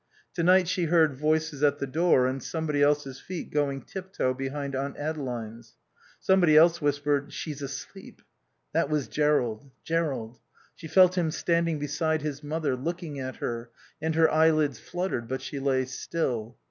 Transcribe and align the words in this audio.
To 0.33 0.41
night 0.41 0.67
she 0.67 0.85
heard 0.85 1.13
voices 1.13 1.61
at 1.61 1.77
the 1.77 1.85
door 1.85 2.25
and 2.25 2.41
somebody 2.41 2.81
else's 2.81 3.19
feet 3.19 3.51
going 3.51 3.83
tip 3.83 4.11
toe 4.11 4.33
behind 4.33 4.73
Aunt 4.75 4.97
Adeline's. 4.97 5.75
Somebody 6.19 6.57
else 6.57 6.81
whispered 6.81 7.31
"She's 7.31 7.61
asleep." 7.61 8.23
That 8.73 8.89
was 8.89 9.07
Jerrold. 9.07 9.69
Jerrold. 9.83 10.39
She 10.73 10.87
felt 10.87 11.19
him 11.19 11.29
standing 11.29 11.77
beside 11.77 12.23
his 12.23 12.41
mother, 12.41 12.75
looking 12.75 13.19
at 13.19 13.35
her, 13.35 13.69
and 14.01 14.15
her 14.15 14.27
eyelids 14.31 14.79
fluttered; 14.79 15.27
but 15.27 15.43
she 15.43 15.59
lay 15.59 15.85
still. 15.85 16.57